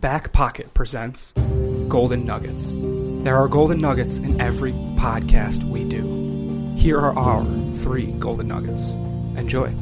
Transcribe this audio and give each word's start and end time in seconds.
Back 0.00 0.32
Pocket 0.32 0.72
presents 0.72 1.32
Golden 1.88 2.24
Nuggets. 2.24 2.72
There 2.74 3.36
are 3.36 3.48
golden 3.48 3.78
nuggets 3.78 4.16
in 4.18 4.40
every 4.40 4.72
podcast 4.72 5.62
we 5.68 5.84
do. 5.84 6.74
Here 6.76 6.98
are 6.98 7.16
our 7.18 7.44
three 7.76 8.06
golden 8.12 8.48
nuggets. 8.48 8.90
Enjoy. 9.36 9.74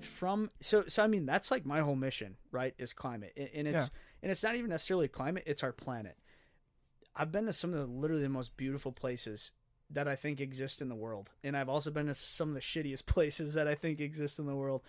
from 0.00 0.50
so 0.60 0.84
so 0.88 1.02
I 1.04 1.06
mean 1.06 1.26
that's 1.26 1.50
like 1.50 1.64
my 1.64 1.80
whole 1.80 1.94
mission, 1.94 2.36
right? 2.50 2.74
Is 2.76 2.92
climate, 2.92 3.32
and, 3.36 3.68
it's 3.68 3.74
Yeah. 3.84 3.86
and 4.22 4.32
it's 4.32 4.42
not 4.42 4.56
even 4.56 4.68
necessarily 4.70 5.06
climate; 5.06 5.44
it's 5.46 5.62
our 5.62 5.72
planet. 5.72 6.18
I've 7.14 7.30
been 7.30 7.46
to 7.46 7.52
some 7.52 7.72
of 7.72 7.78
the 7.78 7.86
literally 7.86 8.22
the 8.24 8.28
most 8.28 8.56
beautiful 8.56 8.90
places 8.90 9.52
that 9.90 10.08
I 10.08 10.16
think 10.16 10.40
exist 10.40 10.82
in 10.82 10.88
the 10.88 10.96
world, 10.96 11.30
and 11.44 11.56
I've 11.56 11.68
also 11.68 11.90
been 11.92 12.06
to 12.06 12.14
some 12.14 12.48
of 12.48 12.54
the 12.54 12.60
shittiest 12.60 13.06
places 13.06 13.54
that 13.54 13.68
I 13.68 13.74
think 13.76 14.00
exist 14.00 14.38
in 14.40 14.46
the 14.46 14.56
world. 14.56 14.82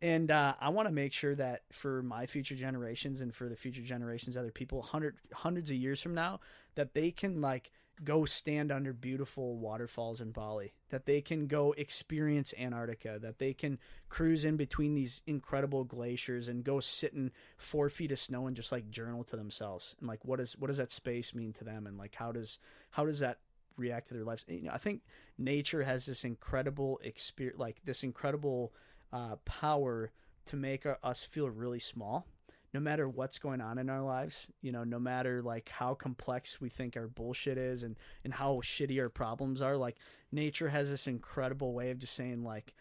And 0.00 0.30
uh, 0.30 0.54
I 0.60 0.68
want 0.68 0.86
to 0.86 0.94
make 0.94 1.12
sure 1.12 1.34
that 1.34 1.62
for 1.72 2.02
my 2.02 2.26
future 2.26 2.54
generations 2.54 3.20
and 3.20 3.34
for 3.34 3.48
the 3.48 3.56
future 3.56 3.82
generations, 3.82 4.36
other 4.36 4.52
people, 4.52 4.82
hundred 4.82 5.16
hundreds 5.32 5.70
of 5.70 5.76
years 5.76 6.00
from 6.00 6.14
now, 6.14 6.40
that 6.76 6.94
they 6.94 7.10
can 7.10 7.40
like 7.40 7.70
go 8.04 8.24
stand 8.24 8.70
under 8.70 8.92
beautiful 8.92 9.56
waterfalls 9.56 10.20
in 10.20 10.30
Bali, 10.30 10.72
that 10.90 11.06
they 11.06 11.20
can 11.20 11.46
go 11.46 11.74
experience 11.76 12.54
Antarctica, 12.58 13.18
that 13.20 13.38
they 13.38 13.52
can 13.52 13.78
cruise 14.08 14.44
in 14.44 14.56
between 14.56 14.94
these 14.94 15.22
incredible 15.26 15.84
glaciers 15.84 16.48
and 16.48 16.64
go 16.64 16.80
sit 16.80 17.12
in 17.12 17.32
four 17.56 17.90
feet 17.90 18.12
of 18.12 18.18
snow 18.18 18.46
and 18.46 18.56
just 18.56 18.72
like 18.72 18.90
journal 18.90 19.24
to 19.24 19.36
themselves. 19.36 19.96
And 19.98 20.08
like 20.08 20.24
what 20.24 20.40
is 20.40 20.56
what 20.56 20.68
does 20.68 20.76
that 20.76 20.92
space 20.92 21.34
mean 21.34 21.52
to 21.54 21.64
them? 21.64 21.86
And 21.86 21.98
like 21.98 22.14
how 22.14 22.32
does 22.32 22.58
how 22.92 23.04
does 23.04 23.18
that 23.18 23.38
react 23.76 24.08
to 24.08 24.14
their 24.14 24.24
lives? 24.24 24.44
You 24.48 24.64
know, 24.64 24.72
I 24.72 24.78
think 24.78 25.02
nature 25.36 25.82
has 25.82 26.06
this 26.06 26.24
incredible 26.24 27.00
experience, 27.02 27.58
like 27.58 27.80
this 27.84 28.02
incredible 28.02 28.72
uh, 29.12 29.36
power 29.44 30.10
to 30.46 30.56
make 30.56 30.86
our, 30.86 30.98
us 31.02 31.22
feel 31.22 31.48
really 31.50 31.80
small 31.80 32.26
no 32.74 32.80
matter 32.80 33.08
what's 33.08 33.38
going 33.38 33.62
on 33.62 33.78
in 33.78 33.88
our 33.88 34.02
lives, 34.02 34.46
you 34.60 34.70
know, 34.70 34.84
no 34.84 34.98
matter 34.98 35.42
like 35.42 35.70
how 35.70 35.94
complex 35.94 36.60
we 36.60 36.68
think 36.68 36.96
our 36.96 37.06
bullshit 37.06 37.56
is 37.56 37.82
and 37.82 37.96
and 38.24 38.34
how 38.34 38.56
shitty 38.62 39.00
our 39.00 39.08
problems 39.08 39.62
are, 39.62 39.76
like 39.76 39.96
nature 40.30 40.68
has 40.68 40.90
this 40.90 41.06
incredible 41.06 41.72
way 41.72 41.90
of 41.90 41.98
just 41.98 42.14
saying 42.14 42.44
like 42.44 42.74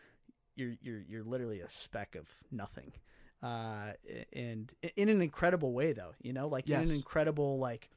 you're 0.56 0.74
you're 0.82 1.02
you're 1.08 1.24
literally 1.24 1.62
a 1.62 1.70
speck 1.70 2.16
of 2.16 2.28
nothing. 2.52 2.92
Uh 3.42 3.94
and 4.34 4.72
in 4.98 5.08
an 5.10 5.22
incredible 5.22 5.72
way 5.72 5.94
though, 5.94 6.14
you 6.22 6.34
know, 6.34 6.48
like 6.50 6.68
in 6.68 6.76
an 6.90 6.92
incredible 6.92 7.58
like 7.60 7.90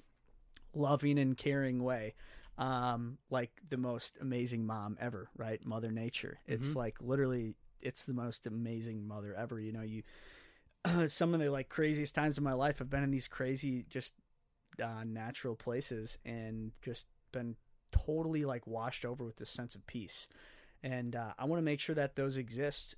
loving 0.75 1.19
and 1.19 1.37
caring 1.37 1.83
way. 1.83 2.15
Um 2.57 3.19
like 3.31 3.51
the 3.69 3.77
most 3.79 4.17
amazing 4.21 4.65
mom 4.65 4.97
ever, 5.01 5.29
right? 5.37 5.65
Mother 5.67 5.91
Nature. 5.91 6.39
It's 6.47 6.75
Mhm. 6.75 6.77
like 6.77 6.97
literally 7.01 7.57
it's 7.83 8.05
the 8.05 8.15
most 8.15 8.47
amazing 8.47 9.07
mother 9.07 9.35
ever, 9.35 9.61
you 9.61 9.73
know, 9.73 9.83
you 9.83 10.03
some 11.09 11.35
of 11.35 11.41
the 11.41 11.51
like 11.51 11.69
craziest 11.69 12.15
times 12.15 12.39
of 12.39 12.45
my 12.45 12.53
life 12.53 12.79
have 12.79 12.91
been 12.91 13.03
in 13.03 13.11
these 13.11 13.29
crazy 13.29 13.85
just 13.89 14.15
uh, 14.83 15.05
natural 15.05 15.55
places 15.55 16.19
and 16.25 16.73
just 16.83 17.07
been 17.33 17.57
totally 17.93 18.45
like 18.45 18.67
washed 18.67 19.05
over 19.05 19.25
with 19.25 19.37
this 19.37 19.51
sense 19.51 19.75
of 19.75 19.87
peace. 19.87 20.29
And 20.83 21.15
uh, 21.15 21.33
i 21.39 21.45
want 21.45 21.59
to 21.59 21.65
make 21.65 21.81
sure 21.81 21.95
that 21.95 22.17
those 22.17 22.37
exist 22.37 22.95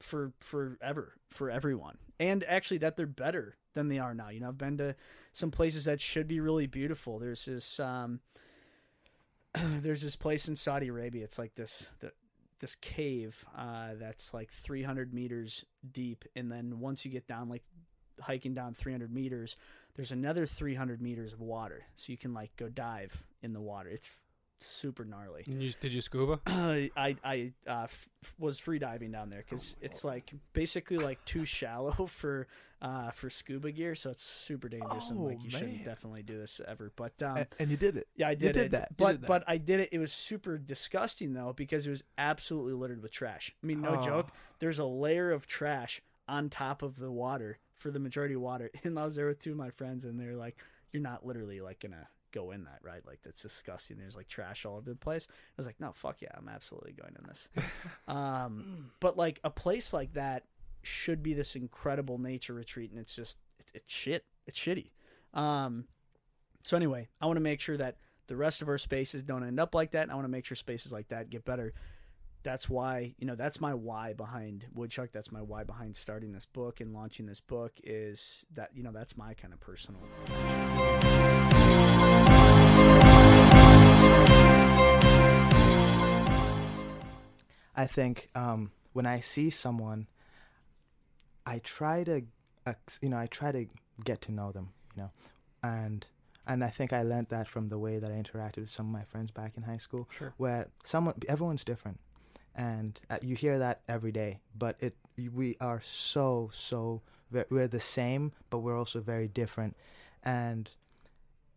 for 0.00 0.32
forever 0.40 1.14
for 1.28 1.50
everyone. 1.50 1.98
And 2.18 2.44
actually 2.44 2.78
that 2.78 2.96
they're 2.96 3.06
better 3.06 3.56
than 3.74 3.88
they 3.88 3.98
are 3.98 4.14
now 4.14 4.30
you 4.30 4.40
know? 4.40 4.48
I've 4.48 4.58
been 4.58 4.78
to 4.78 4.96
some 5.32 5.50
places 5.50 5.84
that 5.84 6.00
should 6.00 6.26
be 6.26 6.40
really 6.40 6.66
beautiful. 6.66 7.18
There's 7.18 7.44
this 7.44 7.78
um 7.78 8.20
there's 9.54 10.02
this 10.02 10.16
place 10.16 10.48
in 10.48 10.56
saudi 10.56 10.88
arabia. 10.88 11.24
It's 11.24 11.38
like 11.38 11.54
this 11.54 11.86
the, 12.00 12.12
this 12.60 12.74
cave 12.76 13.44
uh, 13.56 13.90
that's 13.98 14.32
like 14.32 14.52
300 14.52 15.12
meters 15.12 15.64
deep, 15.92 16.24
and 16.36 16.50
then 16.50 16.80
once 16.80 17.04
you 17.04 17.10
get 17.10 17.26
down, 17.26 17.48
like 17.48 17.62
hiking 18.20 18.54
down 18.54 18.74
300 18.74 19.12
meters, 19.12 19.56
there's 19.96 20.12
another 20.12 20.46
300 20.46 21.00
meters 21.00 21.32
of 21.32 21.40
water, 21.40 21.84
so 21.96 22.12
you 22.12 22.18
can 22.18 22.32
like 22.32 22.54
go 22.56 22.68
dive 22.68 23.26
in 23.42 23.52
the 23.52 23.60
water. 23.60 23.88
It's 23.88 24.10
super 24.62 25.04
gnarly. 25.04 25.42
And 25.46 25.62
you, 25.62 25.72
did 25.80 25.92
you 25.92 26.00
scuba? 26.00 26.40
I 26.46 26.90
I 27.24 27.52
uh, 27.66 27.84
f- 27.84 28.08
was 28.38 28.58
free 28.58 28.78
diving 28.78 29.10
down 29.12 29.30
there 29.30 29.44
because 29.48 29.76
it's 29.80 30.04
like 30.04 30.32
basically 30.52 30.98
like 30.98 31.24
too 31.24 31.44
shallow 31.44 32.06
for 32.10 32.46
uh, 32.82 33.10
for 33.10 33.28
scuba 33.30 33.70
gear, 33.72 33.94
so 33.94 34.10
it's 34.10 34.22
super 34.24 34.68
dangerous 34.68 35.10
and 35.10 35.20
like 35.20 35.36
Oh, 35.40 35.44
you 35.44 35.50
shouldn't 35.50 35.76
man. 35.76 35.84
definitely 35.84 36.22
do 36.22 36.38
this 36.38 36.60
ever. 36.66 36.92
But 36.96 37.20
um, 37.22 37.36
A- 37.38 37.46
and 37.58 37.70
you 37.70 37.76
did 37.76 37.96
it. 37.96 38.08
yeah, 38.16 38.28
I 38.28 38.30
You 38.32 38.36
did, 38.36 38.52
did 38.52 38.64
it. 38.66 38.70
that. 38.72 38.88
You 38.90 38.96
But 38.98 39.12
did 39.12 39.20
that. 39.22 39.26
but 39.28 39.44
I 39.46 39.56
did 39.58 39.80
it. 39.80 39.88
It 39.92 39.98
was 39.98 40.12
super 40.12 40.56
disgusting 40.58 41.34
though 41.34 41.52
because 41.54 41.86
it 41.86 41.90
was 41.90 42.02
absolutely 42.18 42.72
littered 42.74 43.02
with 43.02 43.12
trash. 43.12 43.54
I 43.62 43.66
mean, 43.66 43.80
no 43.82 43.96
Oh. 43.98 44.02
joke. 44.02 44.28
There's 44.60 44.78
a 44.78 44.84
layer 44.86 45.30
of 45.30 45.46
trash 45.46 46.00
on 46.28 46.48
top 46.48 46.82
of 46.82 46.96
the 46.98 47.10
water 47.10 47.58
for 47.76 47.90
the 47.90 47.98
majority 47.98 48.34
of 48.34 48.40
water. 48.40 48.70
And 48.84 48.98
I 48.98 49.04
was 49.04 49.16
there 49.16 49.26
with 49.26 49.40
two 49.40 49.50
of 49.52 49.56
my 49.58 49.70
friends, 49.70 50.04
and 50.04 50.18
they're 50.18 50.36
like, 50.36 50.56
"You're 50.92 51.02
not 51.02 51.26
literally 51.26 51.60
like 51.60 51.80
gonna 51.80 52.08
go 52.32 52.50
in 52.50 52.64
that, 52.64 52.80
right? 52.82 53.04
Like 53.06 53.20
that's 53.22 53.42
disgusting. 53.42 53.98
There's 53.98 54.16
like 54.16 54.28
trash 54.28 54.64
all 54.64 54.76
over 54.76 54.90
the 54.90 54.96
place." 54.96 55.26
I 55.30 55.34
was 55.56 55.66
like, 55.66 55.80
"No, 55.80 55.92
fuck 55.92 56.22
yeah, 56.22 56.30
I'm 56.36 56.48
absolutely 56.48 56.92
going 56.92 57.16
in 57.18 57.26
this." 57.26 57.48
um, 58.08 58.90
but 59.00 59.16
like 59.16 59.40
a 59.44 59.50
place 59.50 59.92
like 59.92 60.14
that 60.14 60.44
should 60.82 61.22
be 61.22 61.34
this 61.34 61.56
incredible 61.56 62.18
nature 62.18 62.54
retreat, 62.54 62.90
and 62.90 63.00
it's 63.00 63.14
just 63.14 63.38
it's, 63.58 63.70
it's 63.74 63.92
shit. 63.92 64.24
It's 64.46 64.58
shitty. 64.58 64.90
Um, 65.34 65.84
so 66.62 66.76
anyway, 66.76 67.08
I 67.20 67.26
want 67.26 67.36
to 67.36 67.42
make 67.42 67.60
sure 67.60 67.76
that 67.76 67.96
the 68.26 68.36
rest 68.36 68.62
of 68.62 68.68
our 68.68 68.78
spaces 68.78 69.22
don't 69.22 69.44
end 69.44 69.58
up 69.58 69.74
like 69.74 69.90
that. 69.90 70.02
And 70.02 70.12
I 70.12 70.14
want 70.14 70.24
to 70.24 70.30
make 70.30 70.44
sure 70.44 70.54
spaces 70.56 70.92
like 70.92 71.08
that 71.08 71.30
get 71.30 71.44
better. 71.44 71.72
That's 72.42 72.70
why, 72.70 73.14
you 73.18 73.26
know, 73.26 73.34
that's 73.34 73.60
my 73.60 73.74
why 73.74 74.14
behind 74.14 74.64
Woodchuck. 74.72 75.10
That's 75.12 75.30
my 75.30 75.42
why 75.42 75.64
behind 75.64 75.96
starting 75.96 76.32
this 76.32 76.46
book 76.46 76.80
and 76.80 76.94
launching 76.94 77.26
this 77.26 77.40
book 77.40 77.72
is 77.84 78.46
that, 78.54 78.70
you 78.74 78.82
know, 78.82 78.92
that's 78.92 79.16
my 79.16 79.34
kind 79.34 79.52
of 79.52 79.60
personal. 79.60 80.00
I 87.76 87.86
think 87.86 88.28
um, 88.34 88.72
when 88.92 89.06
I 89.06 89.20
see 89.20 89.48
someone, 89.50 90.06
I 91.46 91.60
try 91.60 92.04
to, 92.04 92.22
ex- 92.66 92.98
you 93.00 93.08
know, 93.08 93.16
I 93.18 93.26
try 93.26 93.52
to 93.52 93.66
get 94.04 94.20
to 94.22 94.32
know 94.32 94.52
them, 94.52 94.70
you 94.96 95.02
know, 95.02 95.10
and 95.62 96.04
and 96.46 96.64
I 96.64 96.68
think 96.68 96.92
I 96.92 97.02
learned 97.02 97.28
that 97.28 97.46
from 97.48 97.68
the 97.68 97.78
way 97.78 97.98
that 97.98 98.10
I 98.10 98.14
interacted 98.14 98.58
with 98.58 98.70
some 98.70 98.86
of 98.86 98.92
my 98.92 99.04
friends 99.04 99.30
back 99.30 99.52
in 99.56 99.62
high 99.62 99.76
school, 99.76 100.08
Sure. 100.18 100.32
where 100.36 100.68
someone, 100.84 101.14
everyone's 101.28 101.64
different, 101.64 102.00
and 102.54 102.98
uh, 103.08 103.18
you 103.22 103.34
hear 103.36 103.58
that 103.58 103.80
every 103.88 104.12
day. 104.12 104.40
But 104.58 104.76
it, 104.80 104.94
we 105.34 105.56
are 105.60 105.80
so 105.82 106.50
so 106.52 107.02
we're 107.48 107.68
the 107.68 107.80
same, 107.80 108.32
but 108.50 108.58
we're 108.58 108.76
also 108.78 109.00
very 109.00 109.28
different, 109.28 109.76
and 110.24 110.68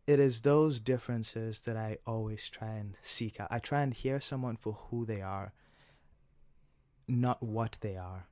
it 0.05 0.19
is 0.19 0.41
those 0.41 0.79
differences 0.79 1.61
that 1.61 1.77
I 1.77 1.97
always 2.05 2.49
try 2.49 2.73
and 2.73 2.95
seek 3.01 3.39
out. 3.39 3.47
I 3.49 3.59
try 3.59 3.81
and 3.81 3.93
hear 3.93 4.19
someone 4.19 4.57
for 4.57 4.73
who 4.89 5.05
they 5.05 5.21
are, 5.21 5.53
not 7.07 7.41
what 7.41 7.77
they 7.81 7.95
are. 7.95 8.27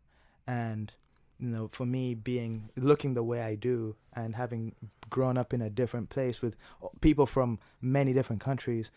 And 0.46 0.92
you 1.40 1.48
know, 1.48 1.70
for 1.70 1.86
me 1.86 2.14
being 2.14 2.70
looking 2.76 3.14
the 3.14 3.24
way 3.24 3.42
I 3.42 3.56
do 3.56 3.96
and 4.14 4.36
having 4.36 4.76
grown 5.10 5.38
up 5.38 5.54
in 5.54 5.62
a 5.62 5.70
different 5.70 6.10
place 6.10 6.42
with 6.42 6.56
people 7.00 7.26
from 7.26 7.60
many 7.82 8.14
different 8.14 8.42
countries, 8.42 8.92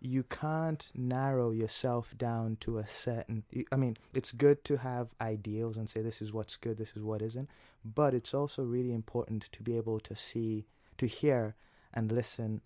you 0.00 0.22
can't 0.22 0.88
narrow 0.94 1.50
yourself 1.50 2.14
down 2.16 2.56
to 2.60 2.78
a 2.78 2.86
certain 2.86 3.44
I 3.70 3.76
mean, 3.76 3.98
it's 4.14 4.32
good 4.32 4.64
to 4.64 4.78
have 4.78 5.08
ideals 5.20 5.76
and 5.76 5.90
say 5.90 6.00
this 6.00 6.22
is 6.22 6.32
what's 6.32 6.56
good, 6.56 6.78
this 6.78 6.96
is 6.96 7.02
what 7.02 7.22
isn't, 7.22 7.50
but 7.84 8.14
it's 8.14 8.32
also 8.32 8.62
really 8.62 8.92
important 8.92 9.50
to 9.52 9.62
be 9.62 9.76
able 9.76 10.00
to 10.00 10.14
see 10.16 10.64
to 10.96 11.06
hear 11.06 11.54
and 11.92 12.10
listen 12.12 12.60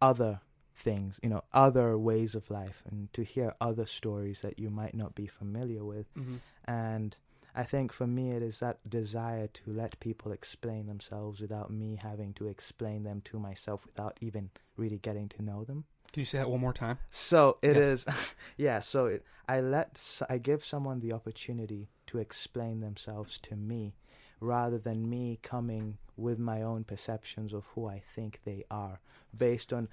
other 0.00 0.40
things, 0.74 1.18
you 1.22 1.28
know, 1.28 1.42
other 1.52 1.96
ways 1.96 2.34
of 2.34 2.50
life 2.50 2.82
and 2.90 3.12
to 3.12 3.22
hear 3.22 3.54
other 3.60 3.86
stories 3.86 4.42
that 4.42 4.58
you 4.58 4.70
might 4.70 4.94
not 4.94 5.14
be 5.14 5.26
familiar 5.26 5.84
with. 5.84 6.12
Mm-hmm. 6.14 6.36
And 6.64 7.16
I 7.54 7.62
think 7.64 7.92
for 7.92 8.06
me, 8.06 8.30
it 8.30 8.42
is 8.42 8.60
that 8.60 8.78
desire 8.88 9.46
to 9.46 9.62
let 9.70 9.98
people 10.00 10.32
explain 10.32 10.86
themselves 10.86 11.40
without 11.40 11.70
me 11.70 11.98
having 12.02 12.34
to 12.34 12.46
explain 12.46 13.04
them 13.04 13.22
to 13.22 13.38
myself 13.38 13.86
without 13.86 14.18
even 14.20 14.50
really 14.76 14.98
getting 14.98 15.28
to 15.30 15.42
know 15.42 15.64
them. 15.64 15.84
Can 16.12 16.20
you 16.20 16.26
say 16.26 16.38
that 16.38 16.50
one 16.50 16.60
more 16.60 16.72
time? 16.72 16.98
So 17.10 17.58
it 17.62 17.76
Yes. 17.76 18.06
is, 18.06 18.34
yeah. 18.58 18.80
So 18.80 19.06
it, 19.06 19.24
I 19.48 19.60
let 19.60 20.20
I 20.28 20.38
give 20.38 20.64
someone 20.64 21.00
the 21.00 21.12
opportunity 21.12 21.88
to 22.08 22.18
explain 22.18 22.80
themselves 22.80 23.38
to 23.40 23.56
me, 23.56 23.94
rather 24.40 24.78
than 24.78 25.08
me 25.08 25.38
coming 25.42 25.98
with 26.16 26.38
my 26.38 26.62
own 26.62 26.84
perceptions 26.84 27.52
of 27.52 27.64
who 27.74 27.86
I 27.86 28.02
think 28.14 28.40
they 28.44 28.64
are, 28.70 29.00
based 29.36 29.72
on 29.72 29.88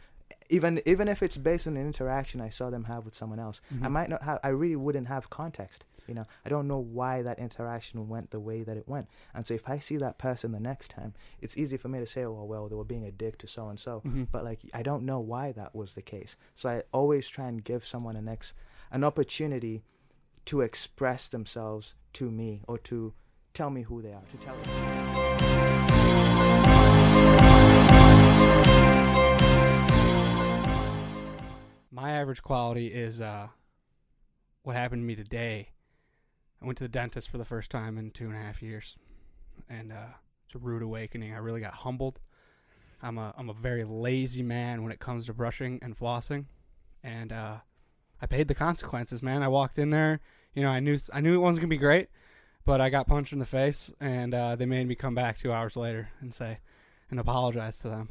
even 0.49 0.81
even 0.85 1.07
if 1.07 1.21
it's 1.21 1.37
based 1.37 1.67
on 1.67 1.77
an 1.77 1.85
interaction 1.85 2.41
I 2.41 2.49
saw 2.49 2.69
them 2.69 2.85
have 2.85 3.05
with 3.05 3.13
someone 3.15 3.39
else. 3.39 3.61
I 3.71 3.87
Mhm. 3.87 3.91
might 3.91 4.09
not 4.09 4.23
have. 4.23 4.39
I 4.43 4.49
really 4.49 4.75
wouldn't 4.75 5.07
have 5.07 5.29
context. 5.29 5.85
You 6.07 6.15
know, 6.15 6.25
I 6.45 6.49
don't 6.49 6.67
know 6.67 6.79
why 6.79 7.21
that 7.21 7.39
interaction 7.39 8.09
went 8.09 8.31
the 8.31 8.39
way 8.39 8.63
that 8.63 8.75
it 8.75 8.87
went. 8.89 9.07
And 9.33 9.47
so 9.47 9.53
if 9.53 9.69
I 9.69 9.79
see 9.79 9.95
that 9.97 10.17
person 10.17 10.51
the 10.51 10.59
next 10.59 10.89
time, 10.91 11.13
it's 11.39 11.57
easy 11.57 11.77
for 11.77 11.87
me 11.87 11.99
to 11.99 12.05
say, 12.05 12.25
"Oh 12.25 12.43
well, 12.43 12.67
they 12.67 12.75
were 12.75 12.83
being 12.83 13.05
a 13.05 13.11
dick 13.11 13.37
to 13.39 13.47
so 13.47 13.69
and 13.69 13.79
so." 13.79 14.01
But 14.31 14.43
like 14.43 14.61
I 14.73 14.81
don't 14.83 15.05
know 15.05 15.19
why 15.19 15.51
that 15.53 15.73
was 15.75 15.93
the 15.95 16.01
case. 16.01 16.35
So 16.55 16.69
I 16.69 16.83
always 16.91 17.27
try 17.27 17.47
and 17.47 17.63
give 17.63 17.85
someone 17.85 18.15
an 18.17 18.27
ex 18.27 18.53
an 18.91 19.03
opportunity 19.03 19.83
to 20.45 20.61
express 20.61 21.27
themselves 21.27 21.95
to 22.13 22.29
me 22.29 22.63
or 22.67 22.77
to 22.79 23.13
tell 23.53 23.69
me 23.69 23.83
who 23.83 24.01
they 24.01 24.11
are, 24.11 24.23
to 24.29 24.37
tell 24.37 24.55
me. 24.55 24.63
My 31.91 32.11
average 32.11 32.41
quality 32.41 32.87
is 32.87 33.21
uh, 33.21 33.47
what 34.63 34.75
happened 34.75 35.03
to 35.03 35.05
me 35.05 35.15
today. 35.15 35.69
I 36.61 36.65
went 36.65 36.77
to 36.79 36.83
the 36.83 36.89
dentist 36.89 37.29
for 37.29 37.37
the 37.37 37.45
first 37.45 37.69
time 37.69 37.97
in 37.97 38.11
two 38.11 38.25
and 38.25 38.35
a 38.35 38.39
half 38.39 38.63
years, 38.63 38.95
and 39.69 39.91
uh, 39.91 40.07
it's 40.45 40.55
a 40.55 40.57
rude 40.57 40.81
awakening. 40.81 41.33
I 41.33 41.37
really 41.37 41.61
got 41.61 41.73
humbled. 41.73 42.19
I'm 43.01 43.17
a 43.17 43.33
I'm 43.37 43.49
a 43.49 43.53
very 43.53 43.83
lazy 43.83 44.41
man 44.41 44.81
when 44.81 44.91
it 44.91 44.99
comes 44.99 45.25
to 45.25 45.33
brushing 45.33 45.79
and 45.81 45.97
flossing, 45.97 46.45
and 47.03 47.31
uh, 47.31 47.57
I 48.21 48.25
paid 48.25 48.47
the 48.47 48.55
consequences. 48.55 49.21
Man, 49.21 49.43
I 49.43 49.49
walked 49.49 49.77
in 49.77 49.89
there. 49.89 50.21
You 50.55 50.63
know, 50.63 50.69
I 50.69 50.79
knew 50.79 50.97
I 51.13 51.19
knew 51.19 51.35
it 51.35 51.39
wasn't 51.39 51.61
gonna 51.61 51.69
be 51.69 51.77
great, 51.77 52.07
but 52.65 52.81
I 52.81 52.89
got 52.89 53.07
punched 53.07 53.33
in 53.33 53.39
the 53.39 53.45
face, 53.45 53.91
and 53.99 54.33
uh, 54.33 54.55
they 54.55 54.65
made 54.65 54.87
me 54.87 54.95
come 54.95 55.15
back 55.15 55.37
two 55.37 55.51
hours 55.51 55.75
later 55.75 56.09
and 56.21 56.33
say 56.33 56.59
and 57.09 57.19
apologize 57.19 57.79
to 57.79 57.89
them. 57.89 58.09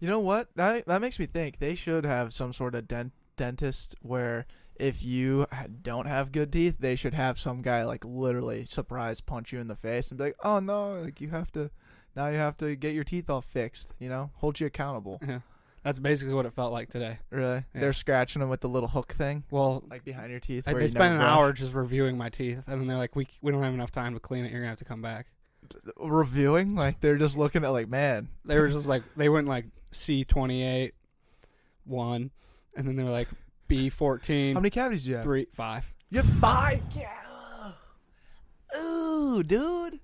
You 0.00 0.08
know 0.08 0.20
what? 0.20 0.48
That 0.54 0.86
that 0.86 1.00
makes 1.00 1.18
me 1.18 1.26
think 1.26 1.58
they 1.58 1.74
should 1.74 2.04
have 2.04 2.32
some 2.32 2.52
sort 2.52 2.74
of 2.74 2.86
dent- 2.86 3.12
dentist 3.36 3.94
where 4.00 4.46
if 4.76 5.02
you 5.02 5.46
don't 5.82 6.06
have 6.06 6.30
good 6.30 6.52
teeth, 6.52 6.76
they 6.78 6.94
should 6.94 7.14
have 7.14 7.38
some 7.38 7.62
guy 7.62 7.84
like 7.84 8.04
literally 8.04 8.64
surprise 8.64 9.20
punch 9.20 9.52
you 9.52 9.58
in 9.58 9.68
the 9.68 9.74
face 9.74 10.10
and 10.10 10.18
be 10.18 10.24
like, 10.24 10.36
"Oh 10.44 10.60
no, 10.60 11.00
like 11.02 11.20
you 11.20 11.30
have 11.30 11.50
to 11.52 11.70
now 12.14 12.28
you 12.28 12.38
have 12.38 12.56
to 12.58 12.76
get 12.76 12.94
your 12.94 13.04
teeth 13.04 13.28
all 13.28 13.40
fixed." 13.40 13.88
You 13.98 14.08
know, 14.08 14.30
hold 14.36 14.60
you 14.60 14.66
accountable. 14.66 15.20
Yeah, 15.26 15.40
that's 15.88 15.98
basically 15.98 16.34
what 16.34 16.44
it 16.44 16.52
felt 16.52 16.70
like 16.70 16.90
today. 16.90 17.18
Really? 17.30 17.64
Yeah. 17.74 17.80
They're 17.80 17.92
scratching 17.94 18.40
them 18.40 18.50
with 18.50 18.60
the 18.60 18.68
little 18.68 18.90
hook 18.90 19.14
thing, 19.14 19.44
Well, 19.50 19.82
like 19.88 20.04
behind 20.04 20.30
your 20.30 20.38
teeth. 20.38 20.64
I, 20.68 20.72
where 20.72 20.80
they 20.80 20.84
you 20.84 20.90
spent 20.90 21.14
an 21.14 21.20
never 21.20 21.30
hour 21.30 21.52
just 21.54 21.72
reviewing 21.72 22.18
my 22.18 22.28
teeth, 22.28 22.62
and 22.66 22.78
then 22.78 22.86
they're 22.86 22.98
like, 22.98 23.16
"We 23.16 23.26
we 23.40 23.52
don't 23.52 23.62
have 23.62 23.72
enough 23.72 23.90
time 23.90 24.12
to 24.12 24.20
clean 24.20 24.44
it. 24.44 24.50
You're 24.52 24.60
gonna 24.60 24.68
have 24.68 24.78
to 24.80 24.84
come 24.84 25.00
back." 25.00 25.28
reviewing. 25.96 26.74
Like 26.74 27.00
they're 27.00 27.16
just 27.16 27.38
looking 27.38 27.64
at 27.64 27.70
like, 27.70 27.88
man, 27.88 28.28
They 28.44 28.58
were 28.58 28.68
just 28.68 28.86
like 28.94 29.02
they 29.16 29.30
went 29.30 29.48
like 29.48 29.64
C 29.90 30.24
twenty 30.24 30.62
eight, 30.62 30.92
one, 31.84 32.32
and 32.76 32.86
then 32.86 32.96
they 32.96 33.02
were 33.02 33.10
like 33.10 33.28
B 33.66 33.88
fourteen, 33.88 34.56
how 34.56 34.60
many 34.60 34.68
cavities 34.70 35.04
do 35.04 35.10
you 35.12 35.16
have? 35.16 35.24
three, 35.24 35.46
five, 35.54 35.86
You 36.10 36.18
have 36.18 36.28
five. 36.38 36.82
Yeah. 36.94 37.72
Ooh, 38.78 39.42
dude. 39.42 40.00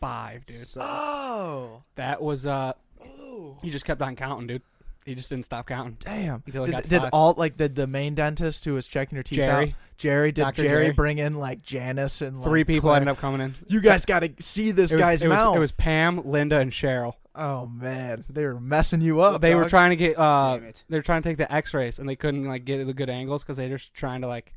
five, 0.00 0.46
dude. 0.46 0.56
Oh. 0.76 1.82
That 1.96 2.22
was 2.22 2.46
uh, 2.46 2.74
Ooh. 3.04 3.56
he 3.62 3.70
just 3.70 3.84
kept 3.84 4.00
on 4.00 4.14
counting, 4.14 4.46
dude. 4.46 4.62
He 5.04 5.14
just 5.14 5.28
didn't 5.28 5.44
stop 5.44 5.66
counting. 5.66 5.96
Damn. 6.00 6.42
Until 6.46 6.62
I 6.62 6.66
did 6.66 6.72
got 6.72 6.82
to 6.84 6.88
did 6.88 7.00
five. 7.02 7.10
all 7.12 7.34
like 7.36 7.56
did 7.56 7.74
the 7.74 7.86
main 7.86 8.14
dentist 8.14 8.64
who 8.64 8.74
was 8.74 8.86
checking 8.86 9.16
your 9.16 9.22
teeth 9.22 9.40
out? 9.40 9.50
Jerry, 9.60 9.76
Jerry 9.98 10.32
did 10.32 10.42
Dr. 10.42 10.62
Jerry, 10.62 10.84
Jerry. 10.84 10.94
bring 10.94 11.18
in 11.18 11.34
like 11.34 11.62
Janice 11.62 12.22
and 12.22 12.42
three 12.42 12.60
like, 12.60 12.66
people 12.66 12.88
Claire? 12.88 12.96
ended 12.96 13.08
up 13.12 13.18
coming 13.18 13.40
in. 13.42 13.54
You 13.68 13.80
guys 13.80 14.04
got 14.06 14.20
to 14.20 14.32
see 14.40 14.70
this 14.70 14.92
it 14.92 14.96
was, 14.96 15.06
guy's 15.06 15.22
it 15.22 15.28
was, 15.28 15.36
mouth. 15.36 15.56
It 15.56 15.60
was 15.60 15.72
Pam, 15.72 16.30
Linda, 16.30 16.58
and 16.58 16.72
Cheryl. 16.72 17.14
oh 17.34 17.66
man, 17.66 18.24
they 18.30 18.44
were 18.46 18.58
messing 18.60 19.00
you 19.02 19.20
up. 19.20 19.40
they 19.42 19.54
were 19.54 19.62
dog. 19.62 19.70
trying 19.70 19.90
to 19.90 19.96
get 19.96 20.18
uh, 20.18 20.56
Damn 20.56 20.64
it. 20.68 20.84
they 20.88 20.96
were 20.96 21.02
trying 21.02 21.20
to 21.22 21.28
take 21.28 21.36
the 21.38 21.52
X-rays, 21.52 21.98
and 21.98 22.08
they 22.08 22.16
couldn't 22.16 22.44
like 22.46 22.64
get 22.64 22.86
the 22.86 22.94
good 22.94 23.10
angles 23.10 23.42
because 23.42 23.58
they're 23.58 23.68
just 23.76 23.92
trying 23.92 24.22
to 24.22 24.26
like 24.28 24.54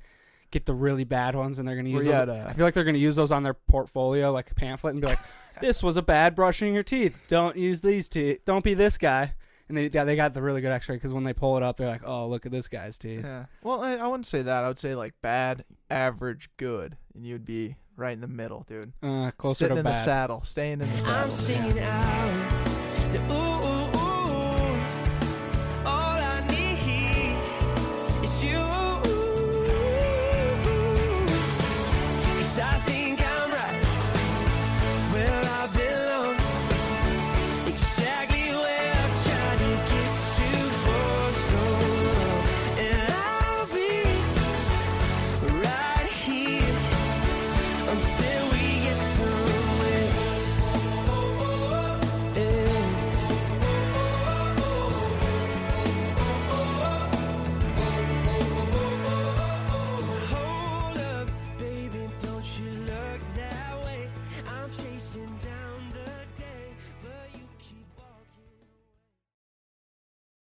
get 0.52 0.66
the 0.66 0.74
really 0.74 1.04
bad 1.04 1.36
ones, 1.36 1.60
and 1.60 1.68
they're 1.68 1.76
gonna 1.76 1.90
Where 1.90 1.98
use 1.98 2.06
you 2.06 2.12
those. 2.14 2.22
at, 2.22 2.30
uh, 2.30 2.46
I 2.50 2.54
feel 2.54 2.64
like 2.64 2.74
they're 2.74 2.86
gonna 2.86 2.98
use 3.00 3.18
those 3.18 3.34
on 3.34 3.44
their 3.44 3.54
portfolio, 3.54 4.32
like 4.32 4.50
a 4.50 4.56
pamphlet, 4.56 4.94
and 4.94 5.02
be 5.02 5.08
like, 5.08 5.20
"This 5.62 5.84
was 5.84 5.98
a 5.98 6.02
bad 6.02 6.36
brushing 6.36 6.74
your 6.74 6.84
teeth. 6.84 7.20
Don't 7.28 7.58
use 7.58 7.82
these 7.82 8.08
teeth. 8.08 8.46
Don't 8.46 8.64
be 8.64 8.74
this 8.74 8.98
guy." 8.98 9.34
And 9.70 9.78
they 9.78 9.90
yeah, 9.92 10.04
they 10.04 10.16
got 10.16 10.34
the 10.34 10.42
really 10.42 10.62
good 10.62 10.72
X-ray 10.72 10.96
because 10.96 11.14
when 11.14 11.24
they 11.24 11.34
pull 11.34 11.58
it 11.58 11.64
up, 11.64 11.78
they're 11.78 11.90
like, 11.90 12.04
"Oh, 12.06 12.28
look 12.28 12.46
at 12.46 12.52
this 12.52 12.68
guy's 12.68 12.98
teeth." 12.98 13.24
Yeah. 13.24 13.46
Well, 13.62 13.82
I, 13.82 13.96
I 13.98 14.08
wouldn't 14.08 14.28
say 14.28 14.42
that. 14.42 14.64
I 14.64 14.68
would 14.68 14.80
say 14.80 14.96
like 14.96 15.14
bad, 15.22 15.66
average, 15.90 16.50
good, 16.58 16.98
and 17.14 17.26
you'd 17.26 17.46
be 17.46 17.76
right 17.98 18.14
in 18.14 18.22
the 18.22 18.28
middle, 18.28 18.66
dude. 18.68 18.94
Uh, 19.04 19.32
closer 19.38 19.66
Sitting 19.66 19.76
to 19.76 19.80
in 19.80 19.86
the 19.86 19.94
saddle, 19.94 20.42
staying 20.44 20.74
in 20.74 20.80
the 20.80 20.98
saddle. 20.98 21.26
I'm 21.26 21.32
singing 21.32 21.80
out 21.80 22.67